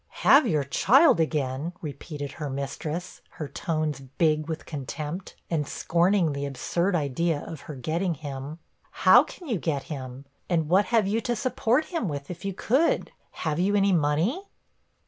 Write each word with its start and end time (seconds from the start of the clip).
'Have 0.25 0.47
your 0.47 0.63
child 0.63 1.19
again!' 1.19 1.73
repeated 1.79 2.31
her 2.31 2.49
mistress 2.49 3.21
her 3.37 3.47
tones 3.47 3.99
big 4.17 4.47
with 4.49 4.65
contempt, 4.65 5.35
and 5.47 5.67
scorning 5.67 6.33
the 6.33 6.43
absurd 6.43 6.95
idea 6.95 7.41
of 7.45 7.61
her 7.69 7.75
getting 7.75 8.15
him. 8.15 8.57
'How 8.89 9.21
can 9.23 9.47
you 9.47 9.59
get 9.59 9.83
him? 9.93 10.25
And 10.49 10.67
what 10.69 10.85
have 10.85 11.05
you 11.05 11.21
to 11.21 11.35
support 11.35 11.85
him 11.85 12.07
with, 12.07 12.31
if 12.31 12.43
you 12.43 12.51
could? 12.55 13.11
Have 13.43 13.59
you 13.59 13.75
any 13.75 13.91
money?' 13.93 14.43